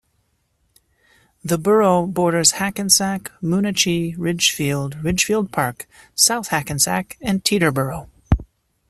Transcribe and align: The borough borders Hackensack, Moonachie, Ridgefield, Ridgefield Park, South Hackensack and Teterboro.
The 1.43 1.59
borough 1.59 2.07
borders 2.07 2.53
Hackensack, 2.53 3.31
Moonachie, 3.39 4.15
Ridgefield, 4.17 4.95
Ridgefield 5.03 5.51
Park, 5.51 5.87
South 6.15 6.47
Hackensack 6.47 7.17
and 7.21 7.43
Teterboro. 7.43 8.07